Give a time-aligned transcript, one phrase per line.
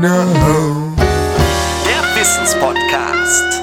[0.00, 0.96] know.
[1.84, 3.62] Der Wissenspodcast.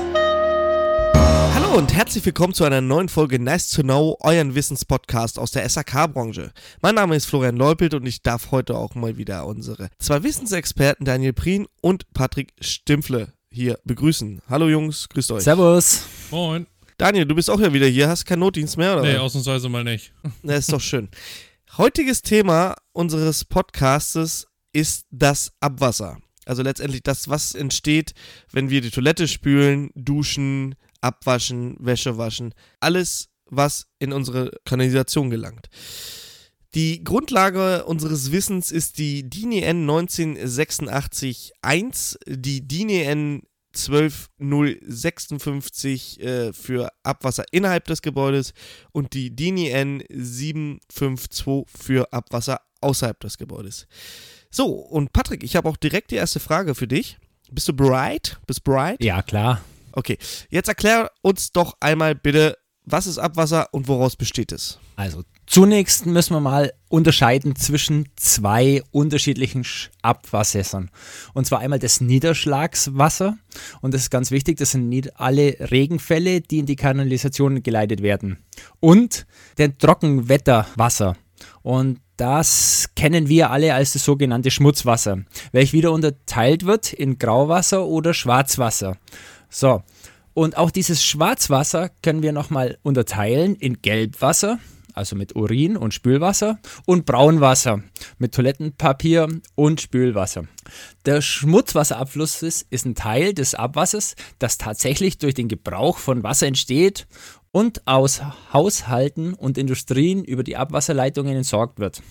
[1.55, 5.67] Hallo und herzlich willkommen zu einer neuen Folge Nice to Know, euren Wissenspodcast aus der
[5.67, 6.51] SAK-Branche.
[6.81, 11.07] Mein Name ist Florian Leupelt und ich darf heute auch mal wieder unsere zwei Wissensexperten
[11.07, 14.43] Daniel Prien und Patrick Stimpfle hier begrüßen.
[14.47, 15.43] Hallo Jungs, grüßt euch.
[15.43, 16.03] Servus.
[16.29, 16.67] Moin.
[16.99, 19.01] Daniel, du bist auch ja wieder hier, hast keinen Notdienst mehr, oder?
[19.01, 20.13] Nee, ausnahmsweise mal nicht.
[20.43, 21.09] Na, ist doch schön.
[21.79, 26.19] Heutiges Thema unseres Podcastes ist das Abwasser.
[26.47, 28.13] Also letztendlich das, was entsteht,
[28.51, 32.53] wenn wir die Toilette spülen, duschen, abwaschen, Wäsche waschen.
[32.79, 35.67] Alles, was in unsere Kanalisation gelangt.
[36.73, 46.89] Die Grundlage unseres Wissens ist die DIN EN 1986-1, die DIN EN 12056 äh, für
[47.03, 48.53] Abwasser innerhalb des Gebäudes
[48.91, 53.85] und die DIN EN 752 für Abwasser außerhalb des Gebäudes.
[54.49, 57.17] So, und Patrick, ich habe auch direkt die erste Frage für dich.
[57.51, 58.39] Bist du bereit?
[58.47, 59.03] Bist bereit?
[59.03, 59.61] Ja, klar.
[59.93, 60.17] Okay,
[60.49, 64.79] jetzt erklär uns doch einmal bitte, was ist Abwasser und woraus besteht es?
[64.95, 70.89] Also zunächst müssen wir mal unterscheiden zwischen zwei unterschiedlichen Sch- Abwassern.
[71.33, 73.37] Und zwar einmal das Niederschlagswasser.
[73.81, 78.37] Und das ist ganz wichtig, das sind alle Regenfälle, die in die Kanalisation geleitet werden.
[78.79, 79.25] Und
[79.57, 81.17] der Trockenwetterwasser.
[81.61, 85.19] Und das kennen wir alle als das sogenannte Schmutzwasser,
[85.51, 88.97] welches wieder unterteilt wird in Grauwasser oder Schwarzwasser.
[89.49, 89.83] So,
[90.33, 94.59] und auch dieses Schwarzwasser können wir nochmal unterteilen in Gelbwasser,
[94.97, 97.81] also mit Urin und Spülwasser, und Braunwasser
[98.17, 100.47] mit Toilettenpapier und Spülwasser.
[101.05, 107.07] Der Schmutzwasserabfluss ist, ein Teil des Abwassers, das tatsächlich durch den Gebrauch von Wasser entsteht
[107.51, 112.01] und aus Haushalten und Industrien über die Abwasserleitungen entsorgt wird.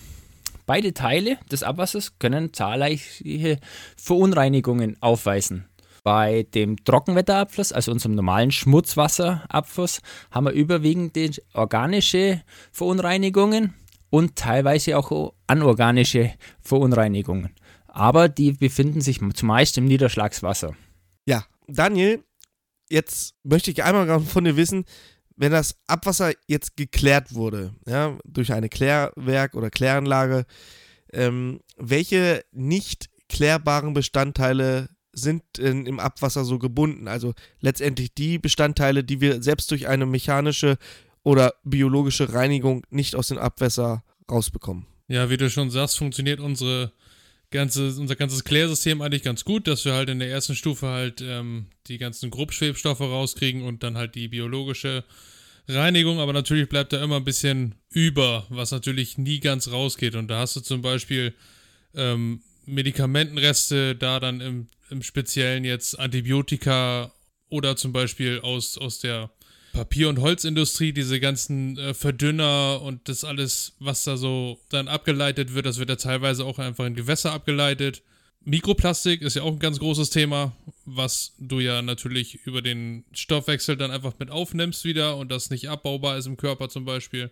[0.66, 3.60] Beide Teile des Abwassers können zahlreiche
[3.96, 5.66] Verunreinigungen aufweisen.
[6.06, 13.74] Bei dem Trockenwetterabfluss, also unserem normalen Schmutzwasserabfluss, haben wir überwiegend organische Verunreinigungen
[14.08, 17.56] und teilweise auch anorganische Verunreinigungen.
[17.88, 20.76] Aber die befinden sich zumeist im Niederschlagswasser.
[21.26, 22.22] Ja, Daniel,
[22.88, 24.84] jetzt möchte ich einmal von dir wissen,
[25.34, 30.46] wenn das Abwasser jetzt geklärt wurde, ja, durch eine Klärwerk oder Kläranlage,
[31.12, 37.08] ähm, welche nicht klärbaren Bestandteile sind in, im Abwasser so gebunden?
[37.08, 40.78] Also letztendlich die Bestandteile, die wir selbst durch eine mechanische
[41.22, 44.86] oder biologische Reinigung nicht aus dem Abwasser rausbekommen.
[45.08, 46.92] Ja, wie du schon sagst, funktioniert unsere
[47.50, 51.20] ganze, unser ganzes Klärsystem eigentlich ganz gut, dass wir halt in der ersten Stufe halt
[51.20, 55.04] ähm, die ganzen Grobschwebstoffe rauskriegen und dann halt die biologische
[55.68, 60.14] Reinigung, aber natürlich bleibt da immer ein bisschen über, was natürlich nie ganz rausgeht.
[60.14, 61.34] Und da hast du zum Beispiel
[61.94, 67.12] ähm, Medikamentenreste, da dann im, im Speziellen jetzt Antibiotika
[67.48, 69.30] oder zum Beispiel aus, aus der
[69.72, 75.54] Papier- und Holzindustrie, diese ganzen äh, Verdünner und das alles, was da so dann abgeleitet
[75.54, 78.02] wird, das wird ja teilweise auch einfach in Gewässer abgeleitet.
[78.40, 83.76] Mikroplastik ist ja auch ein ganz großes Thema, was du ja natürlich über den Stoffwechsel
[83.76, 87.30] dann einfach mit aufnimmst wieder und das nicht abbaubar ist im Körper zum Beispiel.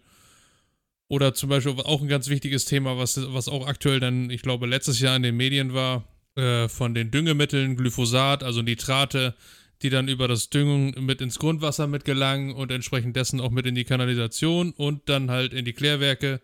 [1.09, 4.67] Oder zum Beispiel auch ein ganz wichtiges Thema, was, was auch aktuell dann, ich glaube,
[4.67, 6.05] letztes Jahr in den Medien war,
[6.37, 9.35] äh, von den Düngemitteln, Glyphosat, also Nitrate,
[9.83, 13.75] die dann über das Düngung mit ins Grundwasser mitgelangen und entsprechend dessen auch mit in
[13.75, 16.41] die Kanalisation und dann halt in die Klärwerke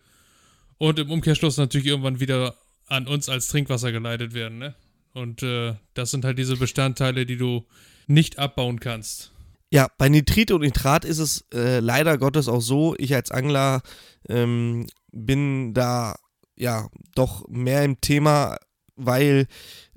[0.79, 2.57] und im Umkehrschluss natürlich irgendwann wieder
[2.87, 4.75] an uns als Trinkwasser geleitet werden, ne?
[5.13, 7.67] Und äh, das sind halt diese Bestandteile, die du
[8.07, 9.33] nicht abbauen kannst.
[9.73, 13.83] Ja, bei Nitrit und Nitrat ist es äh, leider Gottes auch so, ich als Angler
[14.29, 16.17] ähm, bin da
[16.57, 18.57] ja doch mehr im Thema,
[18.97, 19.47] weil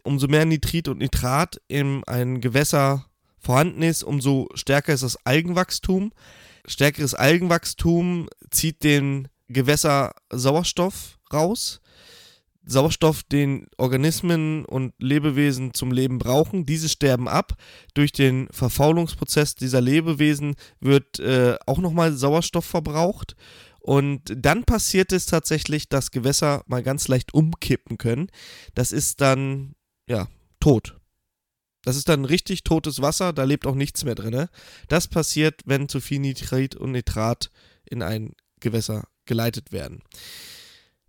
[0.04, 3.08] umso mehr Nitrit und Nitrat in einem Gewässer
[3.40, 6.14] vorhanden ist, umso stärker ist das Algenwachstum.
[6.66, 11.82] Stärkeres Algenwachstum zieht den Gewässer Sauerstoff raus.
[12.66, 16.66] Sauerstoff, den Organismen und Lebewesen zum Leben brauchen.
[16.66, 17.54] Diese sterben ab.
[17.94, 23.36] Durch den Verfaulungsprozess dieser Lebewesen wird äh, auch nochmal Sauerstoff verbraucht.
[23.80, 28.28] Und dann passiert es tatsächlich, dass Gewässer mal ganz leicht umkippen können.
[28.76, 29.76] Das ist dann,
[30.08, 30.30] ja,
[30.62, 30.98] tot.
[31.84, 34.48] Das ist dann richtig totes Wasser, da lebt auch nichts mehr drin.
[34.88, 37.50] Das passiert, wenn zu viel Nitrit und Nitrat
[37.84, 40.02] in ein Gewässer geleitet werden.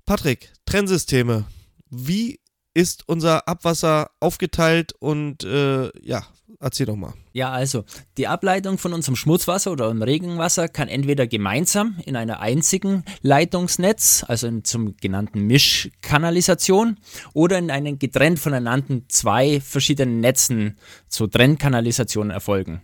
[0.06, 1.46] Patrick, Trennsysteme.
[1.88, 2.40] Wie
[2.74, 6.26] ist unser Abwasser aufgeteilt und äh, ja,
[6.60, 7.14] erzähl doch mal.
[7.32, 7.84] Ja, also
[8.18, 14.24] die Ableitung von unserem Schmutzwasser oder dem Regenwasser kann entweder gemeinsam in einer einzigen Leitungsnetz,
[14.26, 16.98] also in, zum genannten Mischkanalisation,
[17.32, 20.76] oder in einen getrennt voneinanden zwei verschiedenen Netzen
[21.08, 22.82] zur Trennkanalisation erfolgen.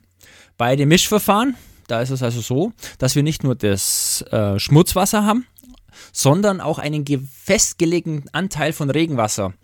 [0.57, 1.57] Bei dem Mischverfahren,
[1.87, 5.47] da ist es also so, dass wir nicht nur das äh, Schmutzwasser haben,
[6.13, 9.55] sondern auch einen festgelegten Anteil von Regenwasser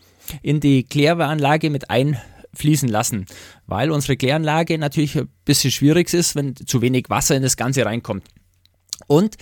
[0.43, 3.27] in die Kläranlage mit einfließen lassen,
[3.67, 7.85] weil unsere Kläranlage natürlich ein bisschen schwierig ist, wenn zu wenig Wasser in das Ganze
[7.85, 8.25] reinkommt.
[9.07, 9.37] Und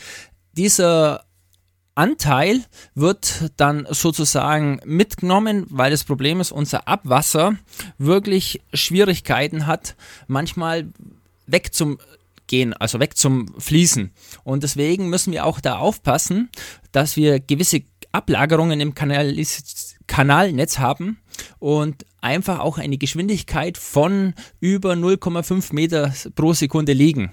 [0.53, 1.25] dieser
[1.95, 2.65] Anteil
[2.95, 7.57] wird dann sozusagen mitgenommen, weil das Problem ist, unser Abwasser
[7.99, 9.95] wirklich Schwierigkeiten hat,
[10.27, 10.89] manchmal
[11.47, 11.99] weg zum
[12.47, 14.13] gehen, also weg zum Fließen.
[14.43, 16.51] Und deswegen müssen wir auch da aufpassen,
[16.93, 17.83] dass wir gewisse
[18.13, 21.19] Ablagerungen im Kanalis Kanalnetz haben
[21.59, 27.33] und einfach auch eine Geschwindigkeit von über 0,5 Meter pro Sekunde liegen.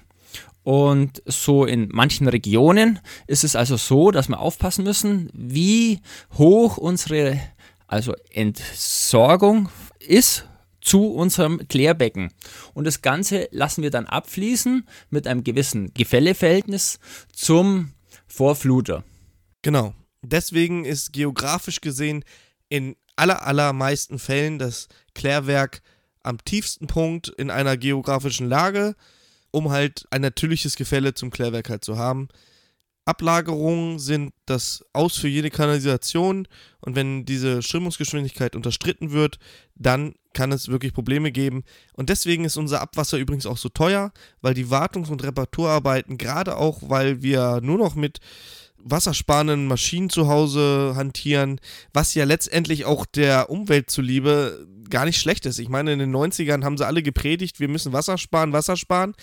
[0.63, 6.00] Und so in manchen Regionen ist es also so, dass wir aufpassen müssen, wie
[6.38, 7.40] hoch unsere
[7.88, 9.69] also Entsorgung
[10.00, 10.48] ist
[10.81, 12.31] zu unserem Klärbecken.
[12.74, 17.00] Und das Ganze lassen wir dann abfließen mit einem gewissen Gefälleverhältnis
[17.33, 17.94] zum
[18.28, 19.04] Vorfluter.
[19.62, 19.94] Genau.
[20.24, 22.24] Deswegen ist geografisch gesehen
[22.69, 25.81] in aller, allermeisten Fällen das Klärwerk
[26.24, 28.95] am tiefsten Punkt in einer geografischen Lage,
[29.51, 32.30] um halt ein natürliches Gefälle zum Klärwerk halt zu haben.
[33.12, 36.48] Ablagerungen sind das Aus für jede Kanalisation
[36.80, 39.38] und wenn diese Strömungsgeschwindigkeit unterstritten wird,
[39.75, 41.66] dann kann es wirklich Probleme geben.
[41.92, 46.56] Und deswegen ist unser Abwasser übrigens auch so teuer, weil die Wartungs- und Reparaturarbeiten, gerade
[46.56, 48.19] auch, weil wir nur noch mit
[48.78, 51.60] wassersparenden Maschinen zu Hause hantieren,
[51.94, 55.60] was ja letztendlich auch der Umwelt zuliebe gar nicht schlecht ist.
[55.60, 59.16] Ich meine, in den 90ern haben sie alle gepredigt, wir müssen Wasser sparen, Wasser sparen.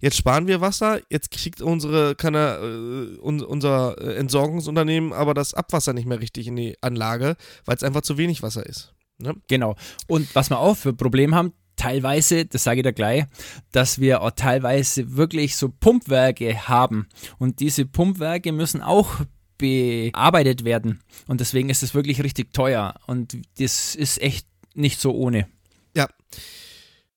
[0.00, 5.92] Jetzt sparen wir Wasser, jetzt kriegt unsere, kann er, äh, unser Entsorgungsunternehmen aber das Abwasser
[5.92, 7.36] nicht mehr richtig in die Anlage,
[7.66, 8.94] weil es einfach zu wenig Wasser ist.
[9.18, 9.34] Ne?
[9.48, 9.76] Genau.
[10.08, 13.24] Und was wir auch für Probleme haben, teilweise, das sage ich da gleich,
[13.72, 17.08] dass wir auch teilweise wirklich so Pumpwerke haben.
[17.38, 19.20] Und diese Pumpwerke müssen auch
[19.58, 21.00] bearbeitet werden.
[21.26, 22.94] Und deswegen ist es wirklich richtig teuer.
[23.06, 25.48] Und das ist echt nicht so ohne.
[25.96, 26.08] Ja.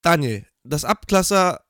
[0.02, 1.60] Daniel, das Abklasser,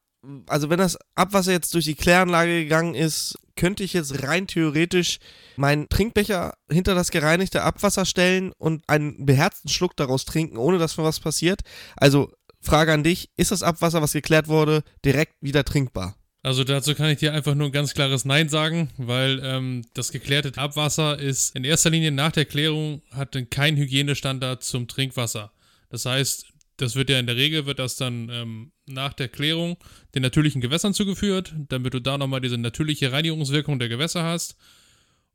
[0.46, 5.18] also wenn das Abwasser jetzt durch die Kläranlage gegangen ist, könnte ich jetzt rein theoretisch
[5.56, 10.96] meinen Trinkbecher hinter das gereinigte Abwasser stellen und einen beherzten Schluck daraus trinken, ohne dass
[10.96, 11.60] mir was passiert.
[11.96, 16.16] Also Frage an dich, ist das Abwasser, was geklärt wurde, direkt wieder trinkbar?
[16.42, 20.12] Also dazu kann ich dir einfach nur ein ganz klares Nein sagen, weil ähm, das
[20.12, 25.52] geklärte Abwasser ist in erster Linie nach der Klärung hat kein Hygienestandard zum Trinkwasser.
[25.88, 26.46] Das heißt,
[26.76, 29.76] das wird ja in der Regel, wird das dann ähm, nach der Klärung
[30.14, 34.56] den natürlichen Gewässern zugeführt, damit du da nochmal diese natürliche Reinigungswirkung der Gewässer hast,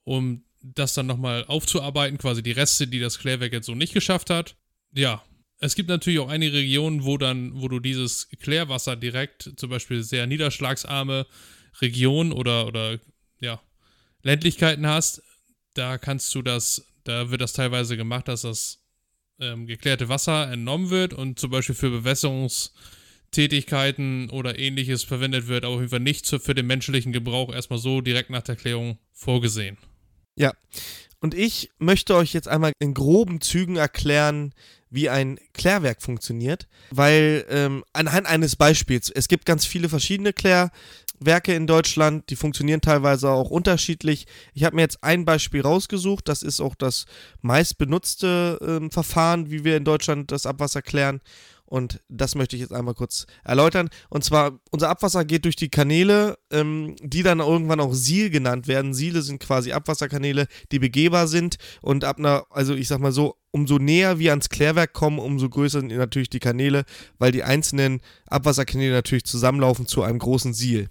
[0.03, 4.29] um das dann nochmal aufzuarbeiten, quasi die Reste, die das Klärwerk jetzt so nicht geschafft
[4.29, 4.55] hat.
[4.93, 5.23] Ja,
[5.59, 10.03] es gibt natürlich auch einige Regionen, wo dann, wo du dieses Klärwasser direkt, zum Beispiel
[10.03, 11.25] sehr niederschlagsarme
[11.81, 12.99] Regionen oder, oder
[13.39, 13.61] ja,
[14.21, 15.21] Ländlichkeiten hast,
[15.73, 18.83] da kannst du das, da wird das teilweise gemacht, dass das
[19.39, 21.91] ähm, geklärte Wasser entnommen wird und zum Beispiel für
[23.29, 27.79] Bewässerungstätigkeiten oder ähnliches verwendet wird, aber auf jeden Fall nicht für den menschlichen Gebrauch erstmal
[27.79, 29.77] so direkt nach der Klärung vorgesehen.
[30.35, 30.53] Ja,
[31.21, 34.53] und ich möchte euch jetzt einmal in groben Zügen erklären,
[34.89, 41.53] wie ein Klärwerk funktioniert, weil ähm, anhand eines Beispiels, es gibt ganz viele verschiedene Klärwerke
[41.53, 44.25] in Deutschland, die funktionieren teilweise auch unterschiedlich.
[44.53, 47.05] Ich habe mir jetzt ein Beispiel rausgesucht, das ist auch das
[47.41, 51.21] meistbenutzte ähm, Verfahren, wie wir in Deutschland das Abwasser klären.
[51.69, 53.89] Und das möchte ich jetzt einmal kurz erläutern.
[54.09, 58.67] Und zwar, unser Abwasser geht durch die Kanäle, ähm, die dann irgendwann auch Siel genannt
[58.67, 58.95] werden.
[58.95, 61.57] Siele sind quasi Abwasserkanäle, die begehbar sind.
[61.81, 65.47] Und ab einer, also ich sag mal so, umso näher wir ans Klärwerk kommen, umso
[65.47, 66.85] größer sind natürlich die Kanäle,
[67.19, 70.89] weil die einzelnen Abwasserkanäle natürlich zusammenlaufen zu einem großen Siel.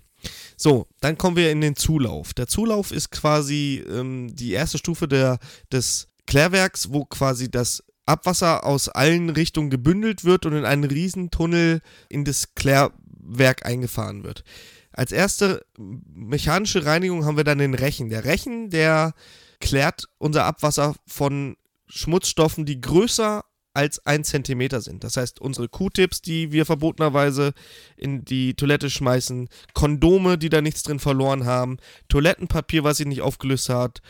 [0.56, 2.34] So, dann kommen wir in den Zulauf.
[2.34, 5.38] Der Zulauf ist quasi ähm, die erste Stufe der,
[5.72, 11.80] des Klärwerks, wo quasi das Abwasser aus allen Richtungen gebündelt wird und in einen Riesentunnel
[12.08, 14.44] in das Klärwerk eingefahren wird.
[14.92, 18.08] Als erste mechanische Reinigung haben wir dann den Rechen.
[18.08, 19.14] Der Rechen, der
[19.60, 23.44] klärt unser Abwasser von Schmutzstoffen, die größer
[23.78, 25.04] als ein Zentimeter sind.
[25.04, 27.52] Das heißt, unsere Q-Tips, die wir verbotenerweise
[27.96, 31.76] in die Toilette schmeißen, Kondome, die da nichts drin verloren haben,
[32.08, 34.02] Toilettenpapier, was sich nicht aufgelöst hat,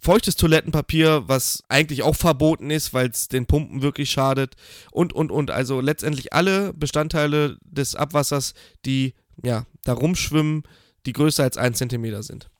[0.00, 4.56] feuchtes Toilettenpapier, was eigentlich auch verboten ist, weil es den Pumpen wirklich schadet
[4.90, 5.52] und, und, und.
[5.52, 9.14] Also letztendlich alle Bestandteile des Abwassers, die
[9.44, 10.64] ja da rumschwimmen,
[11.06, 12.50] die größer als ein Zentimeter sind.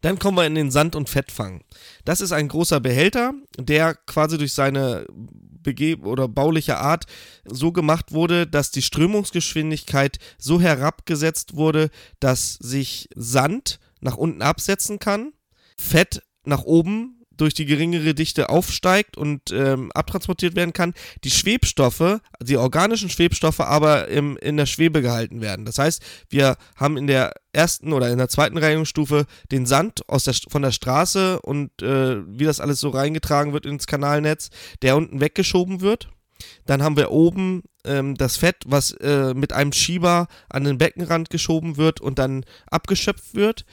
[0.00, 1.62] Dann kommen wir in den Sand- und Fettfang.
[2.04, 7.06] Das ist ein großer Behälter, der quasi durch seine Bege oder bauliche Art
[7.44, 14.98] so gemacht wurde, dass die Strömungsgeschwindigkeit so herabgesetzt wurde, dass sich Sand nach unten absetzen
[14.98, 15.32] kann,
[15.76, 22.20] Fett nach oben durch die geringere Dichte aufsteigt und ähm, abtransportiert werden kann, die Schwebstoffe,
[22.42, 25.64] die organischen Schwebstoffe aber im, in der Schwebe gehalten werden.
[25.64, 30.24] Das heißt, wir haben in der ersten oder in der zweiten Reinigungsstufe den Sand aus
[30.24, 34.50] der, von der Straße und äh, wie das alles so reingetragen wird ins Kanalnetz,
[34.82, 36.08] der unten weggeschoben wird.
[36.66, 41.30] Dann haben wir oben ähm, das Fett, was äh, mit einem Schieber an den Beckenrand
[41.30, 43.64] geschoben wird und dann abgeschöpft wird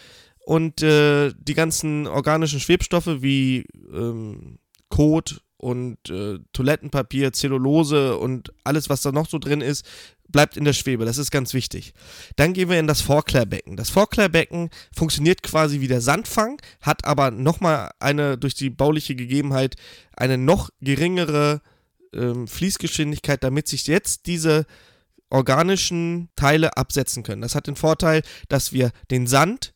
[0.43, 4.59] und äh, die ganzen organischen Schwebstoffe wie ähm,
[4.89, 9.85] Kot und äh, Toilettenpapier, Zellulose und alles, was da noch so drin ist,
[10.27, 11.05] bleibt in der Schwebe.
[11.05, 11.93] Das ist ganz wichtig.
[12.35, 13.77] Dann gehen wir in das Vorklärbecken.
[13.77, 19.75] Das Vorklärbecken funktioniert quasi wie der Sandfang, hat aber nochmal eine, durch die bauliche Gegebenheit,
[20.17, 21.61] eine noch geringere
[22.13, 24.65] ähm, Fließgeschwindigkeit, damit sich jetzt diese
[25.29, 27.41] organischen Teile absetzen können.
[27.41, 29.72] Das hat den Vorteil, dass wir den Sand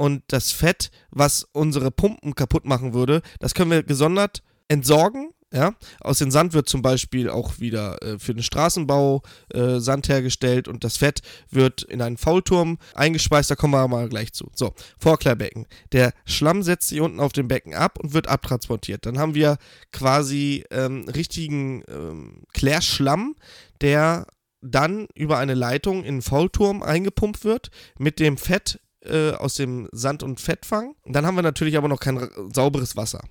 [0.00, 5.34] und das Fett, was unsere Pumpen kaputt machen würde, das können wir gesondert entsorgen.
[5.52, 10.08] Ja, aus dem Sand wird zum Beispiel auch wieder äh, für den Straßenbau äh, Sand
[10.08, 13.50] hergestellt und das Fett wird in einen Faulturm eingespeist.
[13.50, 14.48] Da kommen wir mal gleich zu.
[14.54, 15.66] So, Vorklärbecken.
[15.92, 19.04] Der Schlamm setzt sich unten auf dem Becken ab und wird abtransportiert.
[19.04, 19.58] Dann haben wir
[19.92, 23.34] quasi ähm, richtigen ähm, Klärschlamm,
[23.80, 24.28] der
[24.62, 29.88] dann über eine Leitung in den Faulturm eingepumpt wird, mit dem Fett äh, aus dem
[29.92, 30.94] Sand- und Fettfang.
[31.06, 33.22] Dann haben wir natürlich aber noch kein sauberes Wasser.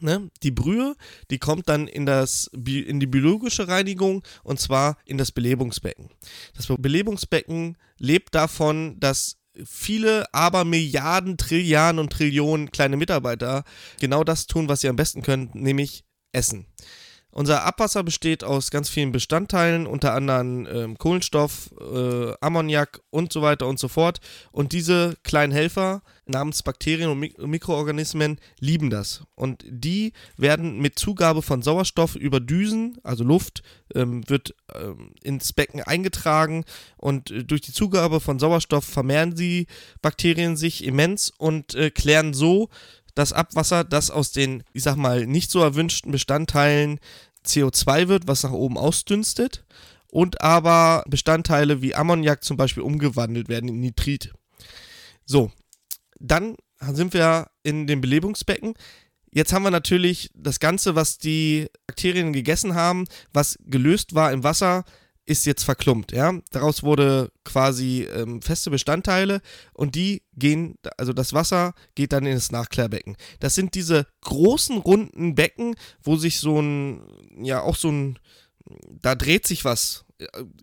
[0.00, 0.30] Ne?
[0.42, 0.94] Die Brühe,
[1.30, 6.10] die kommt dann in, das, in die biologische Reinigung und zwar in das Belebungsbecken.
[6.54, 13.64] Das Belebungsbecken lebt davon, dass viele, aber Milliarden, Trilliarden und Trillionen kleine Mitarbeiter
[14.00, 16.66] genau das tun, was sie am besten können, nämlich essen.
[17.38, 23.42] Unser Abwasser besteht aus ganz vielen Bestandteilen, unter anderem ähm, Kohlenstoff, äh, Ammoniak und so
[23.42, 24.18] weiter und so fort.
[24.50, 29.22] Und diese kleinen Helfer namens Bakterien und Mik Mikroorganismen lieben das.
[29.36, 33.62] Und die werden mit Zugabe von Sauerstoff über Düsen, also Luft,
[33.94, 36.64] ähm, wird ähm, ins Becken eingetragen.
[36.96, 39.68] Und äh, durch die Zugabe von Sauerstoff vermehren die
[40.02, 42.68] Bakterien sich immens und äh, klären so
[43.18, 47.00] das Abwasser, das aus den, ich sag mal, nicht so erwünschten Bestandteilen
[47.48, 49.64] CO2 wird, was nach oben ausdünstet,
[50.10, 54.32] und aber Bestandteile wie Ammoniak zum Beispiel umgewandelt werden in Nitrit.
[55.24, 55.50] So,
[56.18, 58.74] dann sind wir in dem Belebungsbecken.
[59.30, 64.42] Jetzt haben wir natürlich das Ganze, was die Bakterien gegessen haben, was gelöst war im
[64.42, 64.84] Wasser,
[65.28, 66.12] ist jetzt verklumpt.
[66.12, 66.32] Ja?
[66.50, 69.42] Daraus wurde quasi ähm, feste Bestandteile
[69.74, 73.16] und die gehen, also das Wasser geht dann in das Nachklärbecken.
[73.38, 77.02] Das sind diese großen runden Becken, wo sich so ein,
[77.42, 78.18] ja auch so ein,
[79.02, 80.04] da dreht sich was.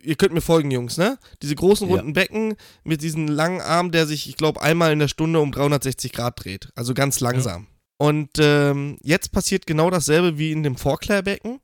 [0.02, 1.18] Ihr könnt mir folgen, Jungs, ne?
[1.42, 2.14] Diese großen runden ja.
[2.14, 6.12] Becken mit diesem langen Arm, der sich, ich glaube, einmal in der Stunde um 360
[6.12, 6.70] Grad dreht.
[6.76, 7.64] Also ganz langsam.
[7.64, 8.08] Ja.
[8.08, 11.62] Und ähm, jetzt passiert genau dasselbe wie in dem Vorklärbecken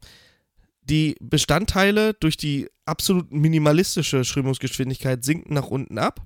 [0.91, 6.21] die Bestandteile durch die absolut minimalistische Strömungsgeschwindigkeit sinken nach unten ab.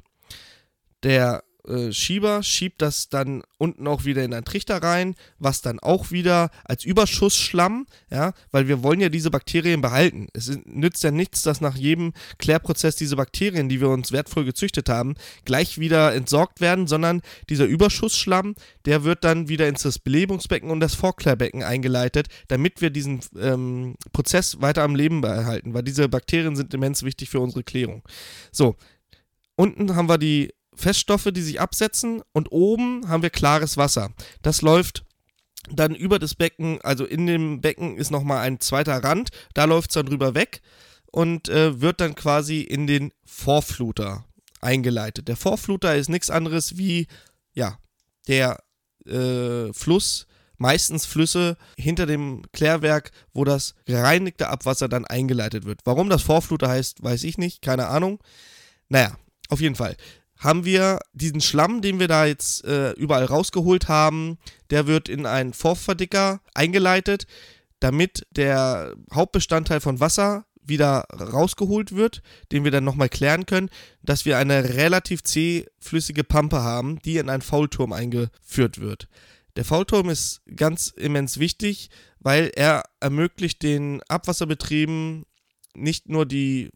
[1.03, 5.79] Der äh, Schieber schiebt das dann unten auch wieder in einen Trichter rein, was dann
[5.79, 10.27] auch wieder als Überschussschlamm, ja, weil wir wollen ja diese Bakterien behalten.
[10.34, 14.89] Es nützt ja nichts, dass nach jedem Klärprozess diese Bakterien, die wir uns wertvoll gezüchtet
[14.89, 18.55] haben, gleich wieder entsorgt werden, sondern dieser Überschussschlamm,
[18.86, 23.95] der wird dann wieder ins das Belebungsbecken und das Vorklärbecken eingeleitet, damit wir diesen ähm,
[24.13, 28.03] Prozess weiter am Leben behalten, weil diese Bakterien sind immens wichtig für unsere Klärung.
[28.51, 28.75] So,
[29.55, 34.12] unten haben wir die Feststoffe, die sich absetzen und oben haben wir klares Wasser.
[34.41, 35.05] Das läuft
[35.72, 39.89] dann über das Becken, also in dem Becken ist nochmal ein zweiter Rand, da läuft
[39.91, 40.62] es dann drüber weg
[41.12, 44.25] und äh, wird dann quasi in den Vorfluter
[44.62, 45.27] eingeleitet.
[45.27, 47.08] Der Vorfluter ist nichts anderes wie,
[47.53, 47.79] ja,
[48.27, 48.60] der
[49.05, 50.27] äh, Fluss,
[50.58, 55.82] meistens Flüsse hinter dem Klärwerk, wo das gereinigte Abwasser dann eingeleitet wird.
[55.86, 58.20] Warum das Vorfluter heißt, weiß ich nicht, keine Ahnung.
[58.89, 59.17] Naja,
[59.50, 59.96] auf jeden Fall
[60.45, 64.37] haben wir diesen Schlamm, den wir da jetzt äh, überall rausgeholt haben,
[64.69, 67.27] der wird in einen Vorverdicker eingeleitet.
[67.81, 72.21] damit der Hauptbestandteil von Wasser wieder rausgeholt wird,
[72.51, 73.69] den wir dann nochmal klären können,
[74.01, 79.07] dass wir eine relativ zähflüssige Pampe haben, die in einen Faulturm eingeführt wird.
[79.55, 85.25] Der Faulturm ist ganz immens wichtig, weil er ermöglicht den Abwasserbetrieben
[85.75, 86.71] nicht nur die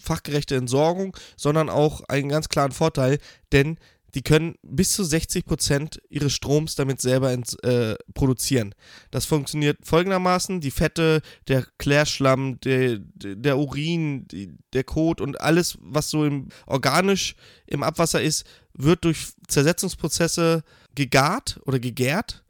[0.00, 3.18] fachgerechte Entsorgung, sondern auch einen ganz klaren Vorteil,
[3.52, 3.78] denn
[4.14, 8.74] die können bis zu 60% ihres Stroms damit selber ent, äh, produzieren.
[9.10, 14.26] Das funktioniert folgendermaßen: Die Fette, der Klärschlamm, der, der Urin,
[14.72, 17.34] der Kot und alles, was so im, organisch
[17.66, 20.62] im Abwasser ist, wird durch Zersetzungsprozesse
[20.94, 22.44] gegart oder gegärt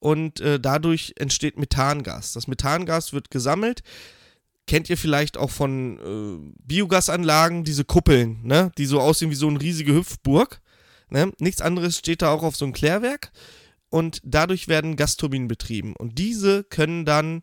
[0.00, 2.32] und äh, dadurch entsteht Methangas.
[2.32, 3.82] Das Methangas wird gesammelt.
[4.66, 8.72] Kennt ihr vielleicht auch von äh, Biogasanlagen, diese Kuppeln, ne?
[8.78, 10.60] die so aussehen wie so eine riesige Hüpfburg?
[11.10, 11.32] Ne?
[11.38, 13.30] Nichts anderes steht da auch auf so einem Klärwerk
[13.90, 15.94] und dadurch werden Gasturbinen betrieben.
[15.96, 17.42] Und diese können dann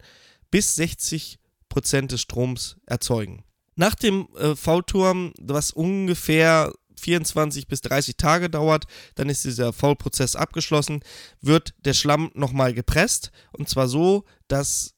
[0.50, 3.44] bis 60 Prozent des Stroms erzeugen.
[3.76, 8.86] Nach dem äh, V-Turm, was ungefähr 24 bis 30 Tage dauert,
[9.16, 11.02] dann ist dieser Faulprozess abgeschlossen,
[11.40, 14.94] wird der Schlamm nochmal gepresst und zwar so, dass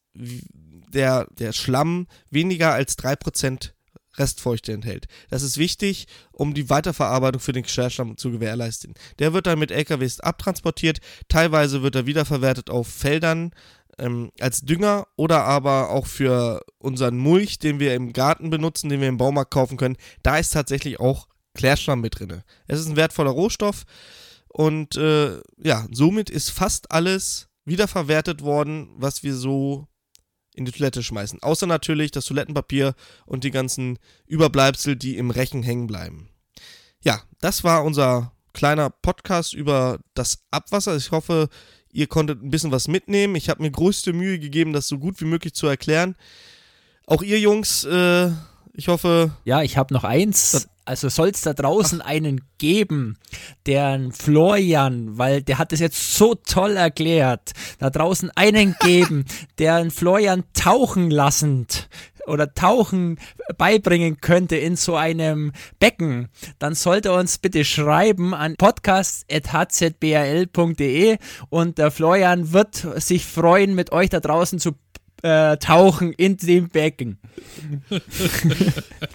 [0.94, 3.72] der, der Schlamm weniger als 3%
[4.18, 5.08] Restfeuchte enthält.
[5.30, 8.94] Das ist wichtig, um die Weiterverarbeitung für den Klärschlamm zu gewährleisten.
[9.20, 13.52] Der wird dann mit LKWs abtransportiert, teilweise wird er wiederverwertet auf Feldern
[13.98, 19.02] ähm, als Dünger oder aber auch für unseren Mulch, den wir im Garten benutzen, den
[19.02, 19.98] wir im Baumarkt kaufen können.
[20.22, 22.44] Da ist tatsächlich auch Klärschlamm mit drin.
[22.68, 23.84] Es ist ein wertvoller Rohstoff
[24.48, 29.88] und äh, ja, somit ist fast alles wiederverwertet worden, was wir so
[30.56, 31.42] in die Toilette schmeißen.
[31.42, 32.96] Außer natürlich das Toilettenpapier
[33.26, 36.30] und die ganzen Überbleibsel, die im Rechen hängen bleiben.
[37.02, 40.96] Ja, das war unser kleiner Podcast über das Abwasser.
[40.96, 41.50] Ich hoffe,
[41.92, 43.36] ihr konntet ein bisschen was mitnehmen.
[43.36, 46.16] Ich habe mir größte Mühe gegeben, das so gut wie möglich zu erklären.
[47.06, 48.32] Auch ihr Jungs, äh,
[48.74, 49.32] ich hoffe.
[49.46, 50.68] Ja, ich habe noch eins.
[50.86, 52.08] Also soll es da draußen Ach.
[52.08, 53.18] einen geben,
[53.66, 59.24] der Florian, weil der hat es jetzt so toll erklärt, da draußen einen geben,
[59.60, 61.88] der einen Florian tauchen lassend
[62.26, 63.18] oder tauchen
[63.58, 66.28] beibringen könnte in so einem Becken,
[66.60, 71.18] dann sollte uns bitte schreiben an podcast.hzbrl.de
[71.50, 74.74] und der Florian wird sich freuen, mit euch da draußen zu
[75.24, 77.18] äh, tauchen in dem Becken.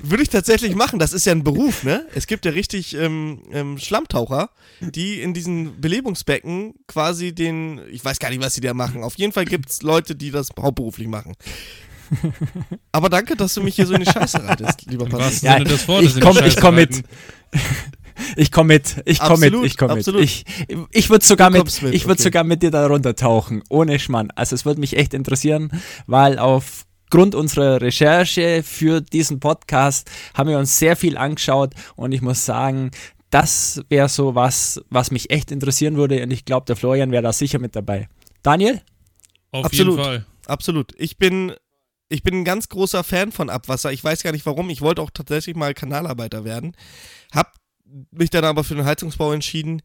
[0.03, 0.99] Würde ich tatsächlich machen.
[0.99, 2.07] Das ist ja ein Beruf, ne?
[2.15, 8.19] Es gibt ja richtig ähm, ähm, Schlammtaucher, die in diesen Belebungsbecken quasi den, ich weiß
[8.19, 9.05] gar nicht, was sie da machen.
[9.05, 11.35] Auf jeden Fall gibt es Leute, die das hauptberuflich machen.
[12.93, 15.43] Aber danke, dass du mich hier so in die Scheiße reitest, lieber Patrick.
[15.43, 17.05] Ja, ich komme komm mit.
[18.37, 20.07] Ich komme mit, ich komme mit, ich komme mit.
[20.09, 20.45] Ich,
[20.91, 22.23] ich würde sogar mit, mit, ich würde okay.
[22.23, 24.31] sogar mit dir da runtertauchen, ohne Schmann.
[24.35, 25.71] Also es würde mich echt interessieren,
[26.07, 32.23] weil aufgrund unserer Recherche für diesen Podcast haben wir uns sehr viel angeschaut und ich
[32.23, 32.91] muss sagen,
[33.31, 37.23] das wäre so was, was mich echt interessieren würde und ich glaube, der Florian wäre
[37.23, 38.09] da sicher mit dabei.
[38.43, 38.81] Daniel?
[39.51, 39.97] Auf Absolut.
[39.97, 40.27] jeden Fall.
[40.47, 40.93] Absolut.
[40.99, 41.53] Ich bin
[42.09, 43.93] ich bin ein ganz großer Fan von Abwasser.
[43.93, 44.71] Ich weiß gar nicht warum.
[44.71, 46.75] Ich wollte auch tatsächlich mal Kanalarbeiter werden.
[47.33, 47.55] Hab
[48.11, 49.83] mich dann aber für den Heizungsbau entschieden.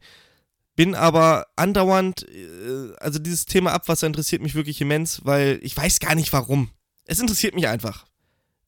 [0.76, 6.00] Bin aber andauernd, äh, also dieses Thema Abwasser interessiert mich wirklich immens, weil ich weiß
[6.00, 6.70] gar nicht warum.
[7.04, 8.06] Es interessiert mich einfach.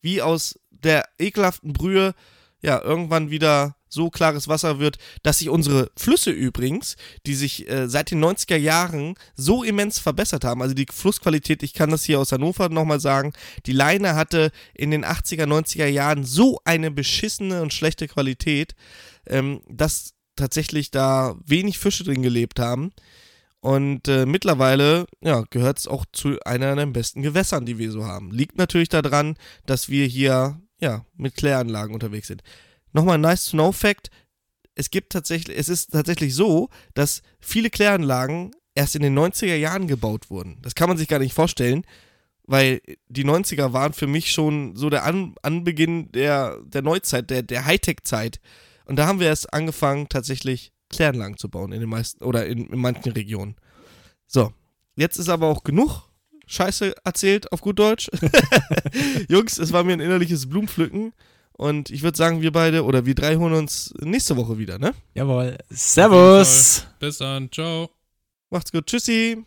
[0.01, 2.15] Wie aus der ekelhaften Brühe
[2.63, 7.89] ja irgendwann wieder so klares Wasser wird, dass sich unsere Flüsse übrigens, die sich äh,
[7.89, 12.21] seit den 90er Jahren so immens verbessert haben, also die Flussqualität, ich kann das hier
[12.21, 13.33] aus Hannover nochmal sagen,
[13.65, 18.75] die Leine hatte in den 80er, 90er Jahren so eine beschissene und schlechte Qualität,
[19.27, 22.93] ähm, dass tatsächlich da wenig Fische drin gelebt haben.
[23.61, 28.05] Und äh, mittlerweile ja, gehört es auch zu einer der besten Gewässern, die wir so
[28.05, 28.31] haben.
[28.31, 32.43] Liegt natürlich daran, dass wir hier ja, mit Kläranlagen unterwegs sind.
[32.93, 34.11] Nochmal ein nice to know Fact.
[34.75, 39.87] Es gibt tatsächlich, es ist tatsächlich so, dass viele Kläranlagen erst in den 90er Jahren
[39.89, 40.59] gebaut wurden.
[40.63, 41.85] Das kann man sich gar nicht vorstellen,
[42.45, 47.43] weil die 90er waren für mich schon so der An Anbeginn der, der Neuzeit, der,
[47.43, 48.41] der Hightech-Zeit.
[48.85, 52.69] Und da haben wir erst angefangen, tatsächlich Kläranlagen zu bauen in den meisten oder in,
[52.69, 53.57] in manchen Regionen.
[54.27, 54.53] So,
[54.95, 56.05] jetzt ist aber auch genug
[56.47, 58.09] Scheiße erzählt auf gut Deutsch.
[59.29, 61.13] Jungs, es war mir ein innerliches Blumenpflücken.
[61.53, 64.93] Und ich würde sagen, wir beide oder wir drei holen uns nächste Woche wieder, ne?
[65.15, 65.57] Jawohl.
[65.71, 66.87] Servus.
[66.99, 67.51] Bis dann.
[67.51, 67.91] Ciao.
[68.51, 68.87] Macht's gut.
[68.87, 69.45] Tschüssi.